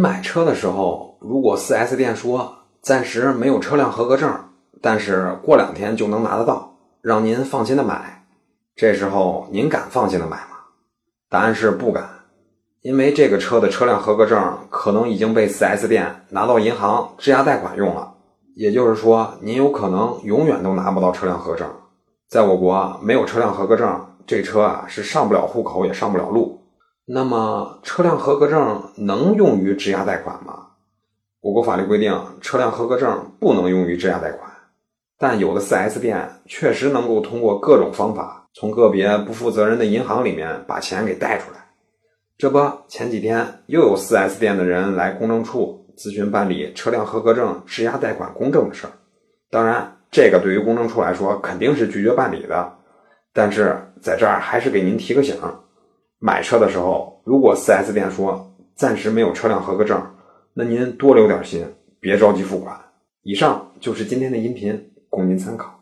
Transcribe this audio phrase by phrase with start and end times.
[0.00, 4.34] 买车的时候，如果 4S 店说暂时没有车辆合格证，
[4.80, 8.24] 但是过两天就能拿得到，让您放心的买，
[8.74, 10.56] 这时候您敢放心的买吗？
[11.28, 12.08] 答案是不敢，
[12.80, 18.14] 因为这个车的车辆合格证可能已经被 4S 店拿到银行质押贷款用了，
[18.56, 21.68] 也就是说，您有可能永远都拿不到车辆合格证。
[22.26, 26.58] 在我国，没有车辆合格证，这车啊是上不了户口，也上不了路。
[27.12, 30.68] 那么，车辆合格证能用于质押贷款吗？
[31.40, 34.48] 我国法律规定，车辆合格证不能用于质押贷款，
[35.18, 41.58] 但有的 4S 店确实能够通过各种方法，从个别不负责任的银行里面把钱给贷出来。
[42.38, 48.92] 这不，前几天又有 4S 店的人来公证处咨询办理车辆合格证质押贷款公证的事儿。
[49.50, 52.72] 当然，这个对于公证处来说肯定是拒绝办理的。
[53.32, 55.36] 但是在这儿还是给您提个醒。
[56.22, 59.98] 买车的时候，如果 4S 店说暂时没有车辆合格证，
[60.52, 61.66] 那您多留点心，
[61.98, 62.78] 别着急付款。
[63.22, 65.74] 以上就是今天的音频，供您参考。